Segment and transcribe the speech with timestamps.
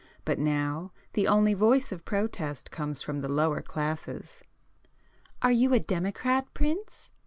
[0.25, 4.41] But now the only voice of protest comes from the 'lower' classes."
[5.43, 7.07] "Are you a democrat, prince?"